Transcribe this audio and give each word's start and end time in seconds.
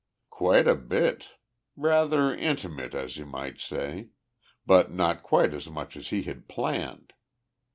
"Quite 0.31 0.67
a 0.67 0.73
bit. 0.73 1.27
Rather 1.75 2.33
intimate, 2.33 2.95
as 2.95 3.17
you 3.17 3.27
might 3.27 3.59
say. 3.59 4.07
But 4.65 4.89
not 4.91 5.21
quite 5.21 5.53
as 5.53 5.69
much 5.69 5.95
as 5.95 6.07
he 6.09 6.23
had 6.23 6.47
planned. 6.47 7.13